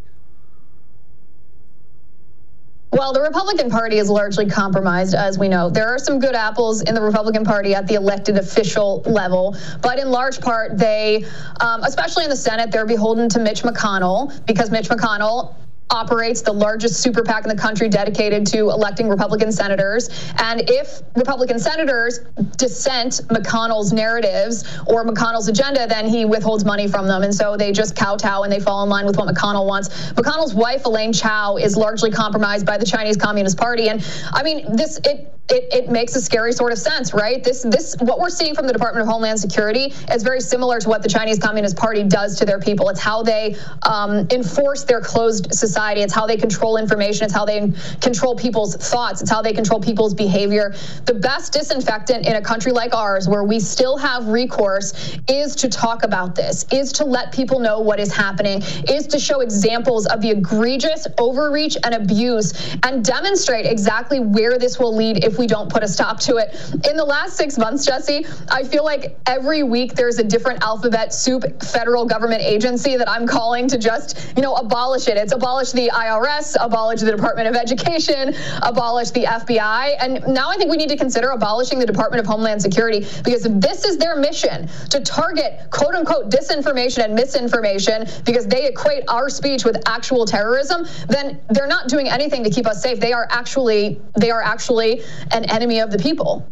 [2.92, 5.70] Well, the Republican Party is largely compromised, as we know.
[5.70, 10.00] There are some good apples in the Republican Party at the elected official level, but
[10.00, 11.26] in large part, they,
[11.60, 15.54] um, especially in the Senate, they're beholden to Mitch McConnell because Mitch McConnell
[15.90, 20.10] operates the largest super PAC in the country dedicated to electing Republican senators.
[20.40, 22.20] And if Republican senators
[22.58, 27.24] dissent McConnell's narratives or McConnell's agenda, then he withholds money from them.
[27.24, 29.90] And so they just kowtow and they fall in line with what McConnell wants.
[30.12, 33.90] McConnell's wife, Elaine Chao, is largely compromised by the Chinese Communist Party.
[33.90, 37.42] And I mean, this, it, it, it, makes a scary sort of sense, right?
[37.42, 40.90] This, this, what we're seeing from the Department of Homeland Security is very similar to
[40.90, 42.90] what the Chinese Communist Party does to their people.
[42.90, 46.02] It's how they um, enforce their closed society.
[46.02, 47.24] It's how they control information.
[47.24, 47.72] It's how they
[48.02, 49.22] control people's thoughts.
[49.22, 50.76] It's how they control people's behavior.
[51.06, 55.70] The best disinfectant in a country like ours, where we still have recourse, is to
[55.70, 60.08] talk about this, is to let people know what is happening, is to show examples
[60.08, 65.48] of the egregious overreach and abuse, and demonstrate exactly where this will lead if we
[65.48, 66.56] don't put a stop to it.
[66.90, 71.14] In the last six months, Jesse, I feel like every week there's a different alphabet
[71.14, 75.18] soup federal government agency that I'm calling to just, you know, abolish it.
[75.18, 79.96] It's abolish the IRS, abolish the Department of Education, abolish the FBI.
[80.00, 83.46] And now I think we need to consider abolishing the Department of Homeland Security because
[83.46, 89.04] if this is their mission to target quote unquote disinformation and misinformation because they equate
[89.08, 93.00] our speech with actual terrorism, then they're not doing anything to keep us safe.
[93.00, 96.52] They are actually they are actually an enemy of the people.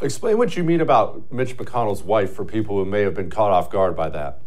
[0.00, 3.52] Explain what you mean about Mitch McConnell's wife for people who may have been caught
[3.52, 4.40] off guard by that.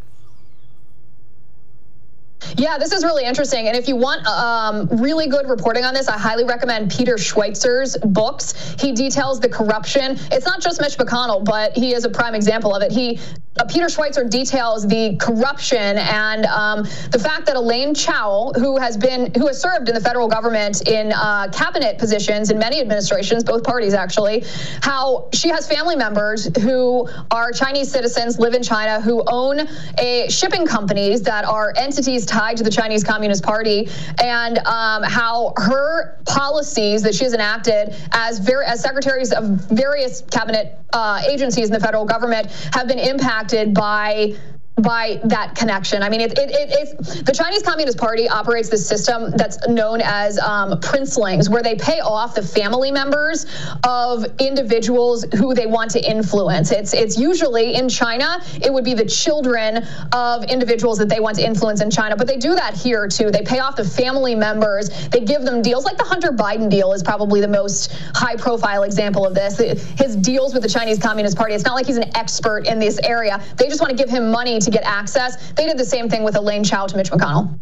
[2.56, 3.68] Yeah, this is really interesting.
[3.68, 7.98] And if you want um, really good reporting on this, I highly recommend Peter Schweizer's
[7.98, 8.76] books.
[8.80, 10.18] He details the corruption.
[10.32, 12.92] It's not just Mitch McConnell, but he is a prime example of it.
[12.92, 13.20] He
[13.60, 18.98] uh, Peter Schweizer details the corruption and um, the fact that Elaine Chao, who has
[18.98, 23.44] been who has served in the federal government in uh, cabinet positions in many administrations,
[23.44, 24.44] both parties actually,
[24.82, 29.62] how she has family members who are Chinese citizens, live in China, who own
[29.98, 33.90] a shipping companies that are entities tied to the Chinese Communist Party,
[34.22, 40.22] and um, how her policies that she has enacted as very as secretaries of various
[40.32, 44.36] cabinet uh, agencies in the federal government have been impacted by
[44.82, 46.04] by that connection.
[46.04, 50.02] I mean, it, it, it, it's the Chinese Communist Party operates this system that's known
[50.04, 53.46] as um, princelings, where they pay off the family members
[53.84, 56.72] of individuals who they want to influence.
[56.72, 61.38] It's it's usually in China, it would be the children of individuals that they want
[61.38, 63.32] to influence in China, but they do that here too.
[63.32, 64.90] They pay off the family members.
[65.10, 69.26] They give them deals like the Hunter Biden deal is probably the most high-profile example
[69.26, 69.58] of this.
[69.98, 71.56] His deals with the Chinese Communist Party.
[71.56, 73.44] It's not like he's an expert in this area.
[73.58, 75.52] They just want to give him money to get access.
[75.54, 77.60] They did the same thing with Elaine Chao to Mitch McConnell.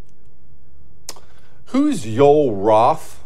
[1.68, 3.24] Who's Yoel Roth?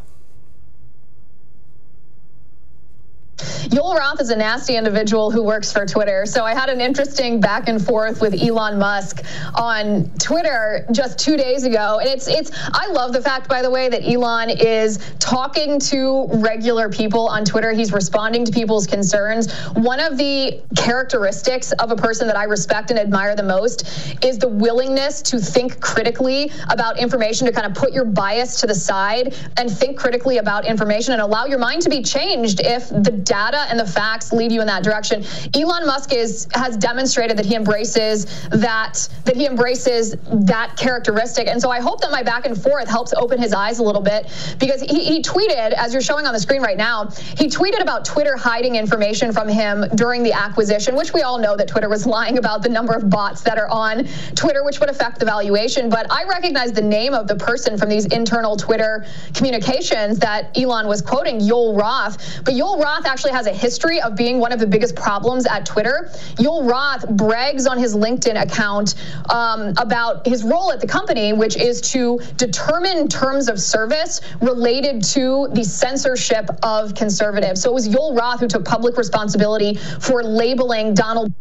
[3.70, 6.26] Yoel Roth is a nasty individual who works for Twitter.
[6.26, 9.24] So I had an interesting back and forth with Elon Musk
[9.56, 12.00] on Twitter just two days ago.
[12.00, 16.28] And it's it's I love the fact, by the way, that Elon is talking to
[16.34, 17.72] regular people on Twitter.
[17.72, 19.54] He's responding to people's concerns.
[19.74, 23.88] One of the characteristics of a person that I respect and admire the most
[24.24, 28.68] is the willingness to think critically about information, to kind of put your bias to
[28.68, 32.90] the side and think critically about information and allow your mind to be changed if
[32.90, 35.24] the data and the facts lead you in that direction.
[35.56, 40.16] Elon Musk is has demonstrated that he embraces that that he embraces
[40.50, 41.48] that characteristic.
[41.48, 44.02] And so I hope that my back and forth helps open his eyes a little
[44.02, 44.26] bit
[44.60, 48.04] because he, he tweeted, as you're showing on the screen right now, he tweeted about
[48.04, 52.08] Twitter hiding information from him during the acquisition, which we all know that Twitter was
[52.08, 55.90] lying about the number of bots that are on Twitter, which would affect the valuation.
[55.90, 59.06] But I recognize the name of the person from these internal Twitter
[59.36, 62.44] communications that Elon was quoting, Yoel Roth.
[62.44, 65.66] But Yoel Roth actually has a history of being one of the biggest problems at
[65.66, 66.10] Twitter.
[66.36, 68.96] Yoel Roth brags on his LinkedIn account
[69.30, 75.04] um, about his role at the company, which is to determine terms of service related
[75.04, 77.62] to the censorship of conservatives.
[77.62, 81.34] So it was Yoel Roth who took public responsibility for labeling Donald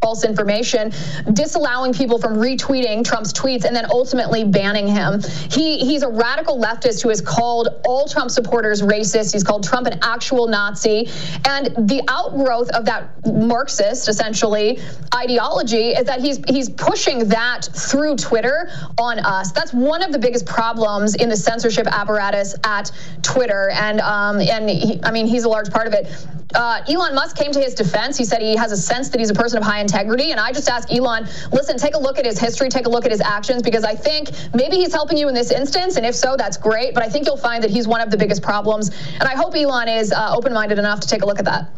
[0.00, 0.92] false information,
[1.32, 5.20] disallowing people from retweeting Trump's tweets, and then ultimately banning him.
[5.50, 9.32] He he's a radical leftist who has called all Trump supporters racist.
[9.32, 11.08] He's called Trump an actual Nazi,
[11.46, 14.80] and the outgrowth of that Marxist essentially
[15.14, 19.52] ideology is that he's he's pushing that through Twitter on us.
[19.52, 22.92] That's one of the biggest problems in the censorship apparatus at
[23.22, 26.06] Twitter, and um, and he, I mean he's a large part of it.
[26.54, 28.16] Uh, Elon Musk came to his defense.
[28.16, 30.30] He said he has a sense that he's a person of high integrity.
[30.30, 33.04] And I just ask Elon, listen, take a look at his history, take a look
[33.04, 35.96] at his actions, because I think maybe he's helping you in this instance.
[35.96, 36.94] And if so, that's great.
[36.94, 38.90] But I think you'll find that he's one of the biggest problems.
[39.14, 41.70] And I hope Elon is uh, open minded enough to take a look at that.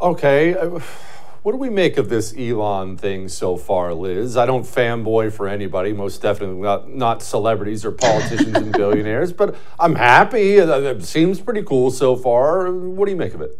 [0.00, 0.54] Okay.
[1.42, 4.36] What do we make of this Elon thing so far, Liz?
[4.36, 9.56] I don't fanboy for anybody, most definitely not, not celebrities or politicians and billionaires, but
[9.78, 10.58] I'm happy.
[10.58, 12.72] It seems pretty cool so far.
[12.72, 13.58] What do you make of it?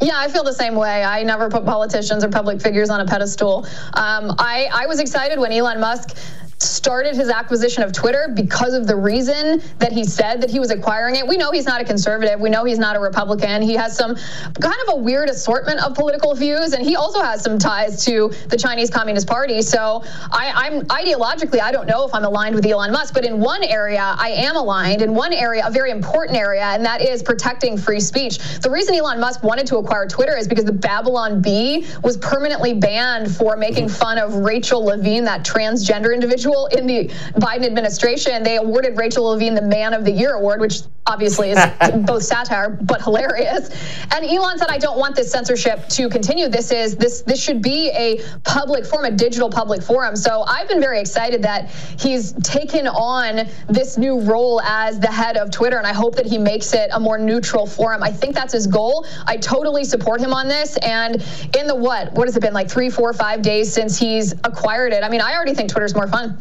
[0.00, 1.04] Yeah, I feel the same way.
[1.04, 3.64] I never put politicians or public figures on a pedestal.
[3.94, 6.16] Um, I, I was excited when Elon Musk
[6.64, 10.70] started his acquisition of Twitter because of the reason that he said that he was
[10.70, 11.26] acquiring it.
[11.26, 12.40] We know he's not a conservative.
[12.40, 13.62] We know he's not a Republican.
[13.62, 17.42] He has some kind of a weird assortment of political views, and he also has
[17.42, 19.62] some ties to the Chinese Communist Party.
[19.62, 23.40] So I, I'm ideologically, I don't know if I'm aligned with Elon Musk, but in
[23.40, 25.02] one area, I am aligned.
[25.02, 28.38] In one area, a very important area, and that is protecting free speech.
[28.60, 32.74] The reason Elon Musk wanted to acquire Twitter is because the Babylon Bee was permanently
[32.74, 33.94] banned for making mm-hmm.
[33.94, 38.42] fun of Rachel Levine, that transgender individual in the Biden administration.
[38.42, 41.58] They awarded Rachel Levine the Man of the Year award, which obviously is
[42.06, 43.70] both satire but hilarious.
[44.14, 46.48] And Elon said, "I don't want this censorship to continue.
[46.48, 50.68] This is this this should be a public forum, a digital public forum." So I've
[50.68, 55.78] been very excited that he's taken on this new role as the head of Twitter,
[55.78, 58.02] and I hope that he makes it a more neutral forum.
[58.02, 59.06] I think that's his goal.
[59.26, 60.76] I totally support him on this.
[60.78, 61.24] And
[61.56, 62.12] in the what?
[62.12, 65.02] What has it been like three, four, five days since he's acquired it?
[65.02, 66.38] I mean, I already think Twitter's more fun.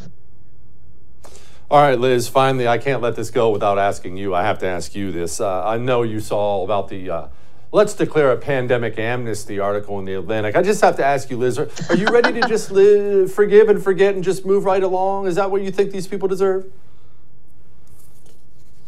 [1.74, 4.36] All right, Liz, finally, I can't let this go without asking you.
[4.36, 5.42] I have to ask you this.
[5.42, 7.28] Uh, I know you saw about the uh,
[7.72, 10.56] Let's Declare a Pandemic Amnesty article in the Atlantic.
[10.56, 13.84] I just have to ask you, Liz, are, you ready to just live, forgive and
[13.84, 15.26] forget and just move right along?
[15.26, 16.72] Is that what you think these people deserve?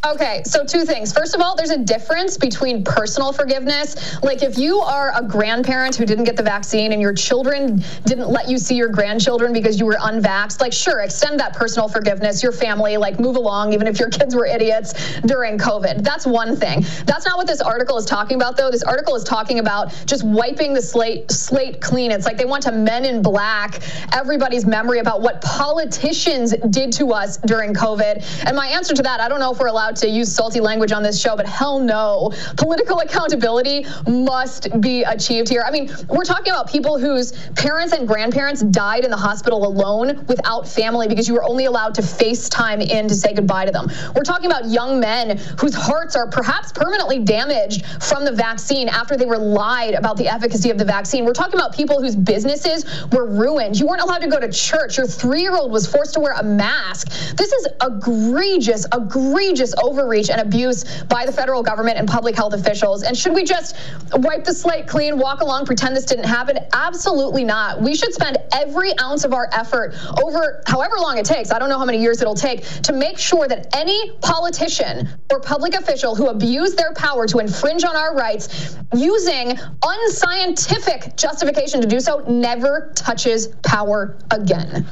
[0.06, 1.12] Okay, so two things.
[1.12, 4.22] First of all, there's a difference between personal forgiveness.
[4.22, 8.30] Like if you are a grandparent who didn't get the vaccine and your children didn't
[8.30, 12.44] let you see your grandchildren because you were unvaxxed, like sure, extend that personal forgiveness.
[12.44, 16.04] Your family, like move along, even if your kids were idiots during COVID.
[16.04, 16.86] That's one thing.
[17.08, 18.70] That's not what this article is talking about, though.
[18.70, 22.12] This article is talking about just wiping the slate slate clean.
[22.12, 23.82] It's like they want to men in black
[24.14, 28.46] everybody's memory about what politicians did to us during COVID.
[28.46, 30.92] And my answer to that, I don't know if we're allowed to use salty language
[30.92, 32.32] on this show, but hell no.
[32.58, 35.64] Political accountability must be achieved here.
[35.66, 40.26] I mean, we're talking about people whose parents and grandparents died in the hospital alone
[40.28, 43.90] without family because you were only allowed to FaceTime in to say goodbye to them.
[44.16, 49.18] We're talking about young men whose hearts are perhaps permanently damaged from the vaccine after
[49.18, 51.26] they were lied about the efficacy of the vaccine.
[51.26, 53.80] We're talking about people whose businesses were ruined.
[53.80, 54.98] You weren't allowed to go to church.
[54.98, 57.10] Your three year old was forced to wear a mask.
[57.36, 63.04] This is egregious, egregious overreach and abuse by the federal government and public health officials.
[63.04, 63.76] And should we just
[64.14, 66.58] wipe the slate clean, walk along, pretend this didn't happen?
[66.74, 67.82] Absolutely not.
[67.82, 71.70] We should spend every ounce of our effort over however long it takes, I don't
[71.70, 76.16] know how many years it'll take, to make sure that any politician or public official
[76.16, 82.20] who abused their power to infringe on our rights using unscientific justification to do so
[82.28, 84.86] never touches power again.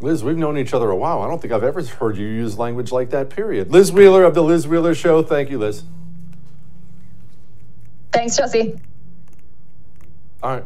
[0.00, 1.22] Liz, we've known each other a while.
[1.22, 3.70] I don't think I've ever heard you use language like that, period.
[3.70, 5.22] Liz Wheeler of The Liz Wheeler Show.
[5.22, 5.84] Thank you, Liz.
[8.12, 8.78] Thanks, Jesse.
[10.42, 10.64] All right.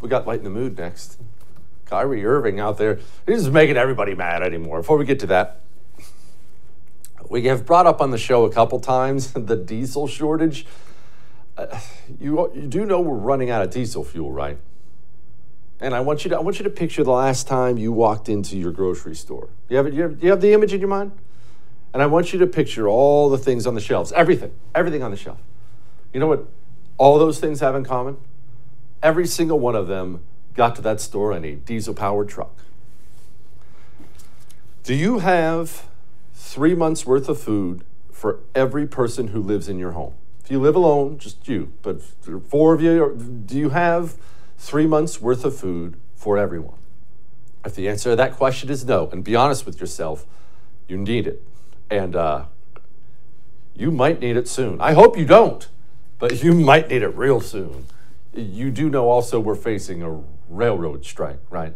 [0.00, 1.20] We got Lighten the Mood next.
[1.86, 2.96] Kyrie Irving out there.
[3.26, 4.78] He's just making everybody mad anymore.
[4.78, 5.60] Before we get to that,
[7.28, 10.66] we have brought up on the show a couple times the diesel shortage.
[11.56, 11.78] Uh,
[12.20, 14.58] you, you do know we're running out of diesel fuel, right?
[15.80, 18.28] And I want you to I want you to picture the last time you walked
[18.28, 19.48] into your grocery store.
[19.68, 21.12] You have, it- you have, you have the image in your mind?
[21.92, 25.10] And I want you to picture all the things on the shelves, everything, everything on
[25.10, 25.38] the shelf.
[26.12, 26.46] You know what
[26.98, 28.16] all those things have in common?
[29.02, 30.22] Every single one of them
[30.54, 32.54] got to that store in a diesel powered truck.
[34.82, 35.86] Do you have
[36.32, 40.14] three months worth of food for every person who lives in your home?
[40.44, 44.16] If you live alone, just you, but four of you, do you have
[44.58, 46.78] three months worth of food for everyone?
[47.64, 50.24] If the answer to that question is no, and be honest with yourself,
[50.86, 51.42] you need it.
[51.90, 52.44] And uh,
[53.74, 54.80] you might need it soon.
[54.80, 55.68] I hope you don't,
[56.18, 57.86] but you might need it real soon.
[58.32, 61.74] You do know also we're facing a railroad strike, right?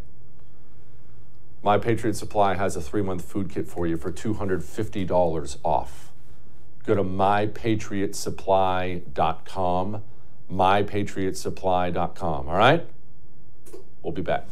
[1.62, 6.10] My Patriot Supply has a three month food kit for you for $250 off.
[6.84, 10.02] Go to mypatriotsupply.com,
[10.50, 12.86] mypatriotsupply.com, all right?
[14.02, 14.46] We'll be back.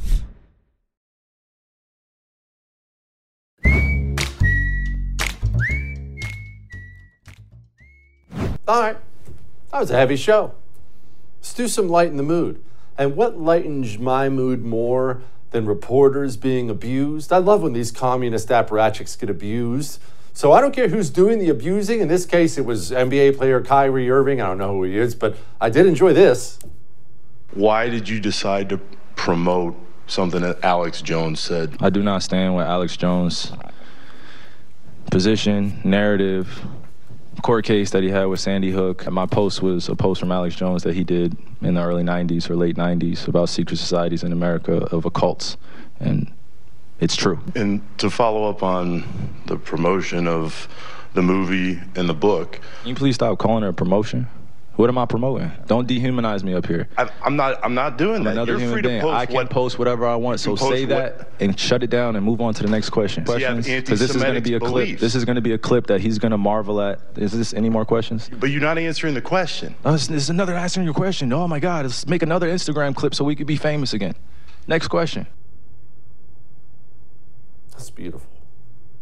[8.67, 8.99] All right.
[9.73, 10.55] That was a heavy show.
[11.41, 12.63] Let's do some lighten the mood.
[12.99, 15.23] And what lightens my mood more
[15.53, 17.33] than reporters being abused?
[17.33, 20.01] I love when these communist apparatchiks get abused.
[20.39, 22.01] So I don't care who's doing the abusing.
[22.01, 24.41] In this case, it was NBA player Kyrie Irving.
[24.41, 26.61] I don't know who he is, but I did enjoy this.
[27.55, 28.79] Why did you decide to
[29.17, 29.75] promote
[30.07, 31.77] something that Alex Jones said?
[31.81, 33.51] I do not stand with Alex Jones'
[35.11, 36.65] position, narrative,
[37.43, 39.11] court case that he had with Sandy Hook.
[39.11, 42.49] My post was a post from Alex Jones that he did in the early 90s
[42.49, 45.57] or late 90s about secret societies in America of occults.
[45.99, 46.31] And
[47.01, 47.39] it's true.
[47.55, 49.05] And to follow up on
[49.47, 50.69] the promotion of
[51.15, 52.61] the movie and the book.
[52.83, 54.29] Can you please stop calling it a promotion?
[54.79, 55.51] What am I promoting?
[55.67, 56.89] Don't dehumanize me up here.
[56.97, 57.59] I, am not.
[57.65, 58.33] I'm not doing I'm that.
[58.35, 59.01] Another You're human free being.
[59.01, 60.39] post I can what, post whatever I want.
[60.39, 63.25] So say that what, and shut it down and move on to the next question.
[63.25, 63.67] Questions?
[63.67, 64.91] Because this is going to be a beliefs.
[64.91, 65.01] clip.
[65.01, 67.01] This is going to be a clip that he's going to marvel at.
[67.17, 68.31] Is this any more questions?
[68.39, 69.75] But you're not answering the question.
[69.85, 71.33] Oh, this, this is another answering your question.
[71.33, 71.85] Oh my God!
[71.85, 74.15] Let's make another Instagram clip so we could be famous again.
[74.69, 75.27] Next question.
[77.79, 78.29] That's beautiful.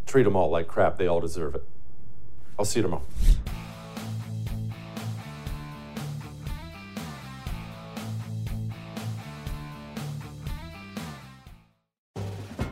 [0.04, 0.98] Treat them all like crap.
[0.98, 1.64] They all deserve it.
[2.58, 3.02] I'll see you tomorrow.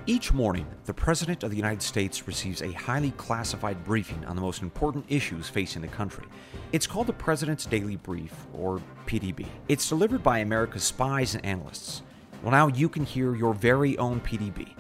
[0.07, 4.42] Each morning, the President of the United States receives a highly classified briefing on the
[4.42, 6.26] most important issues facing the country.
[6.72, 9.46] It's called the President's Daily Brief, or PDB.
[9.68, 12.02] It's delivered by America's spies and analysts.
[12.42, 14.74] Well, now you can hear your very own PDB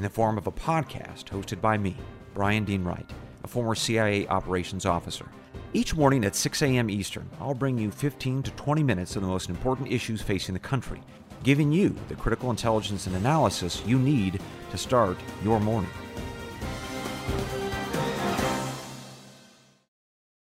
[0.00, 1.94] in the form of a podcast hosted by me,
[2.32, 3.04] Brian Dean Wright,
[3.44, 5.26] a former CIA operations officer.
[5.74, 6.88] Each morning at 6 a.m.
[6.88, 10.58] Eastern, I'll bring you 15 to 20 minutes of the most important issues facing the
[10.58, 11.02] country,
[11.42, 14.40] giving you the critical intelligence and analysis you need
[14.70, 15.90] to start your morning.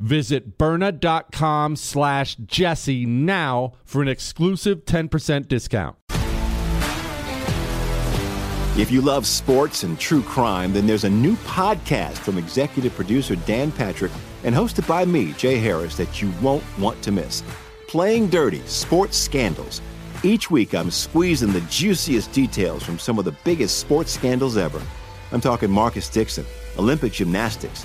[0.00, 5.96] Visit Byrna.com slash Jesse now for an exclusive 10% discount.
[8.78, 13.36] If you love sports and true crime, then there's a new podcast from executive producer
[13.36, 17.42] Dan Patrick and hosted by me, Jay Harris, that you won't want to miss.
[17.88, 19.82] Playing Dirty Sports Scandals.
[20.22, 24.80] Each week, I'm squeezing the juiciest details from some of the biggest sports scandals ever.
[25.32, 26.46] I'm talking Marcus Dixon,
[26.78, 27.84] Olympic gymnastics,